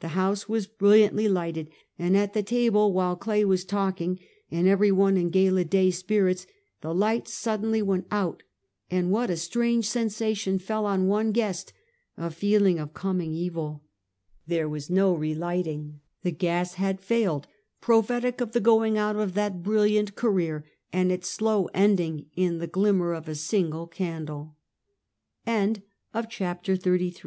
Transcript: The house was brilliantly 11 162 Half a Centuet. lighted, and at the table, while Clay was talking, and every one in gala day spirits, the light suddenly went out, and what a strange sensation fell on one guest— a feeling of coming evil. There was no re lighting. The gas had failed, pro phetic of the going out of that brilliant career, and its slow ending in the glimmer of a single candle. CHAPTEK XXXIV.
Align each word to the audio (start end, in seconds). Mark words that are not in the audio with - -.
The 0.00 0.08
house 0.16 0.48
was 0.48 0.66
brilliantly 0.66 1.26
11 1.26 1.68
162 1.98 2.00
Half 2.00 2.00
a 2.00 2.00
Centuet. 2.00 2.00
lighted, 2.00 2.06
and 2.06 2.16
at 2.16 2.32
the 2.32 2.42
table, 2.48 2.92
while 2.94 3.14
Clay 3.14 3.44
was 3.44 3.64
talking, 3.66 4.18
and 4.50 4.66
every 4.66 4.90
one 4.90 5.18
in 5.18 5.28
gala 5.28 5.64
day 5.66 5.90
spirits, 5.90 6.46
the 6.80 6.94
light 6.94 7.28
suddenly 7.28 7.82
went 7.82 8.06
out, 8.10 8.42
and 8.90 9.10
what 9.10 9.28
a 9.28 9.36
strange 9.36 9.86
sensation 9.86 10.58
fell 10.58 10.86
on 10.86 11.08
one 11.08 11.30
guest— 11.30 11.74
a 12.16 12.30
feeling 12.30 12.78
of 12.78 12.94
coming 12.94 13.34
evil. 13.34 13.84
There 14.46 14.66
was 14.66 14.88
no 14.88 15.12
re 15.12 15.34
lighting. 15.34 16.00
The 16.22 16.32
gas 16.32 16.76
had 16.76 16.98
failed, 16.98 17.46
pro 17.82 18.00
phetic 18.00 18.40
of 18.40 18.52
the 18.52 18.60
going 18.60 18.96
out 18.96 19.16
of 19.16 19.34
that 19.34 19.62
brilliant 19.62 20.14
career, 20.14 20.64
and 20.90 21.12
its 21.12 21.28
slow 21.28 21.68
ending 21.74 22.24
in 22.34 22.60
the 22.60 22.66
glimmer 22.66 23.12
of 23.12 23.28
a 23.28 23.34
single 23.34 23.86
candle. 23.86 24.56
CHAPTEK 25.44 25.82
XXXIV. 26.14 27.14